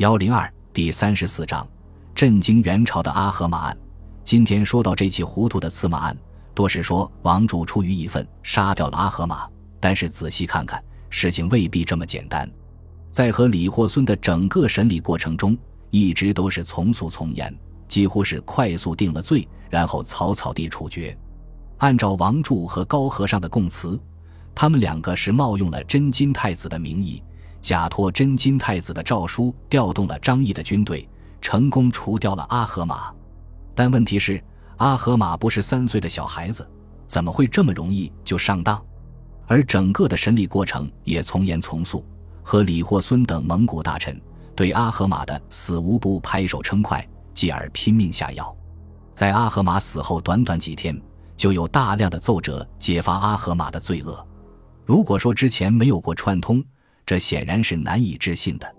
[0.00, 1.68] 幺零二第三十四章，
[2.14, 3.78] 震惊元朝的阿合马案。
[4.24, 6.16] 今天说到这起糊涂的刺马案，
[6.54, 9.46] 多是说王柱出于义愤杀掉了阿合马，
[9.78, 12.50] 但是仔细看看，事情未必这么简单。
[13.10, 15.54] 在和李霍孙的整个审理过程中，
[15.90, 17.54] 一直都是从速从严，
[17.86, 21.14] 几乎是快速定了罪，然后草草地处决。
[21.76, 24.00] 按照王柱和高和尚的供词，
[24.54, 27.22] 他们两个是冒用了真金太子的名义。
[27.60, 31.08] 假托真金太子的诏书，调动了张毅的军队，
[31.40, 33.12] 成功除掉了阿合马。
[33.74, 34.42] 但问题是，
[34.78, 36.68] 阿合马不是三岁的小孩子，
[37.06, 38.82] 怎么会这么容易就上当？
[39.46, 42.04] 而整个的审理过程也从严从速，
[42.42, 44.20] 和李霍孙等蒙古大臣
[44.54, 48.56] 对阿合马的死无不拍手称快，继而拼命下药。
[49.12, 50.98] 在阿合马死后短短几天，
[51.36, 54.26] 就有大量的奏折揭发阿合马的罪恶。
[54.86, 56.64] 如果说之前没有过串通，
[57.10, 58.72] 这显然是难以置信的，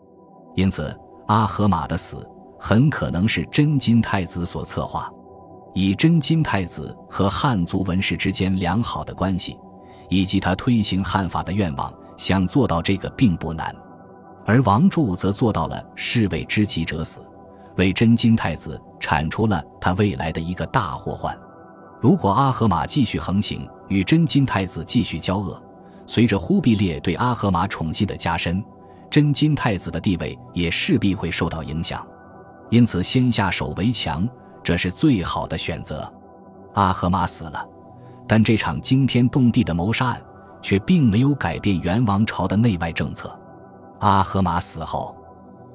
[0.55, 2.25] 因此阿合马的死
[2.57, 5.11] 很可能是真金太子所策划。
[5.73, 9.57] 以真金太子和汉族文士之间良好的关系，
[10.07, 13.75] 以及他推行汉法的愿望，想做到这个并不难。
[14.45, 17.19] 而王柱则做到了士为知己者死，
[17.75, 21.37] 为真金太子铲除了他未来的一个大祸患。
[21.99, 25.61] 如果阿合马继续横行，与真金太子继续交恶。
[26.13, 28.61] 随着忽必烈对阿合马宠信的加深，
[29.09, 32.05] 真金太子的地位也势必会受到影响，
[32.69, 34.27] 因此先下手为强，
[34.61, 36.13] 这是最好的选择。
[36.73, 37.65] 阿合马死了，
[38.27, 40.21] 但这场惊天动地的谋杀案
[40.61, 43.33] 却并没有改变元王朝的内外政策。
[44.01, 45.15] 阿合马死后，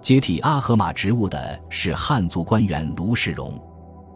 [0.03, 3.59] 接替阿合马职务的是汉族官员卢世荣。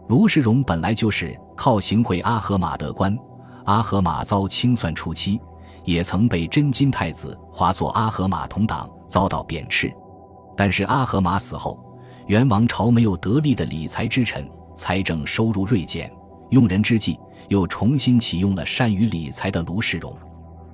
[0.07, 3.17] 卢世荣本来就是靠行贿阿合马得官，
[3.65, 5.41] 阿合马遭清算初期。
[5.83, 9.93] 也曾被真金太子化作阿合马同党，遭到贬斥。
[10.55, 11.79] 但是阿合马死后，
[12.27, 16.11] 元王朝没有得力的理财之臣，财政收入锐减，
[16.49, 20.15] 用人之际又重新启用了善于理财的卢世荣。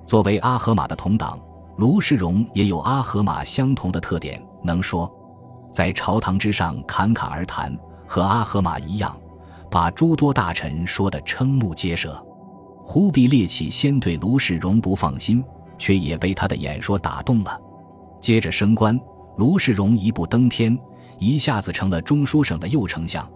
[0.04, 1.38] 作为阿合马的同党，
[1.76, 5.10] 卢世荣也有阿合马相同的特点，能说，
[5.72, 7.76] 在朝堂之上侃侃而谈，
[8.06, 9.16] 和阿合马一样，
[9.70, 12.22] 把诸多大臣说得瞠目结舌。
[12.90, 15.44] 忽必烈起先对卢世荣不放心，
[15.76, 17.60] 却也被他的演说打动了。
[18.18, 18.98] 接着升官，
[19.36, 20.76] 卢世荣一步登天，
[21.18, 23.28] 一下子成了中书省的右丞相，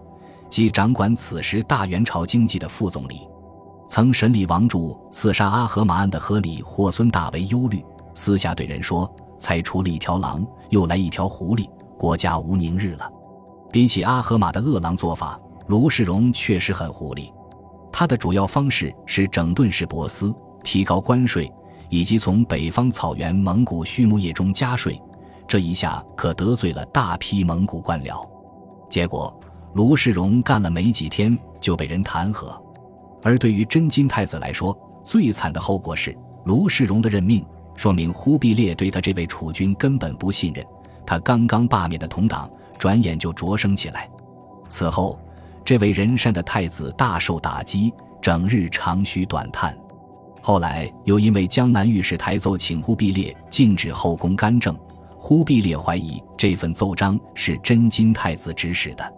[0.49, 3.27] 即掌管此时大元朝经济的副总理。
[3.87, 7.85] 曾审理王柱刺杀阿合马案的和李霍孙大为忧虑，
[8.15, 13.07] 私下对人说：“才除了一条狼，又来一条狐狸，国家无宁日了。”
[13.71, 17.31] 比起阿合马的恶狼做法，卢世荣确实很狐狸。
[17.95, 21.49] 他的主要方式是整顿市舶司，提高关税，
[21.89, 24.99] 以及从北方草原蒙古畜牧业中加税。
[25.47, 28.27] 这一下可得罪了大批蒙古官僚。
[28.89, 29.31] 结果，
[29.75, 32.59] 卢世荣干了没几天就被人弹劾。
[33.21, 34.75] 而对于真金太子来说，
[35.05, 40.65] 最惨的后果是卢世荣的任命，说明忽必烈对他这位储君根本不信任。
[41.05, 42.49] 他刚刚罢免的同党，
[42.79, 44.09] 转眼就擢升起来。
[44.67, 45.19] 此后。
[45.65, 49.77] 这位仁善的太子大受打击，整日长吁短叹。
[50.41, 54.77] 后来又因为江南御史台奏请忽必烈禁止后宫干政，
[55.17, 59.13] 忽必烈怀疑这份奏章是真金太子指使的，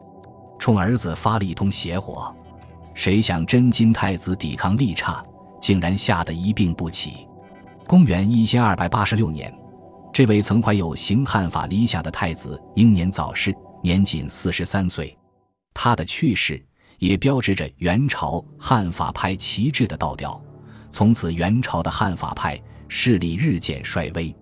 [0.59, 2.31] 冲儿子发了一通邪火。
[2.94, 5.23] 谁想真金太子抵抗力差，
[5.59, 7.28] 竟然吓得一病不起。
[7.88, 9.51] 公元一千二百八十六年，
[10.13, 15.17] 这位曾怀有行汉法理想的太子英年早逝，年仅四十三岁。
[15.75, 16.65] 他的去世
[16.97, 20.41] 也标志着元朝汉法派旗帜的倒掉，
[20.89, 24.35] 从此元朝的汉法派势力日渐衰微。